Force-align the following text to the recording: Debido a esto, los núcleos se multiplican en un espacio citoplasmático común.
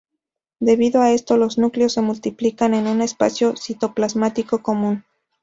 Debido 0.59 1.03
a 1.03 1.11
esto, 1.11 1.37
los 1.37 1.59
núcleos 1.59 1.93
se 1.93 2.01
multiplican 2.01 2.73
en 2.73 2.87
un 2.87 3.03
espacio 3.03 3.55
citoplasmático 3.55 4.63
común. 4.63 5.05